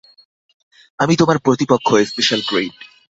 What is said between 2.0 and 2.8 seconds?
Special-grade.